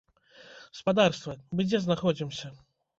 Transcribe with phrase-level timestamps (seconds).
[0.79, 2.57] Спадарства, мы дзе знаходзімся?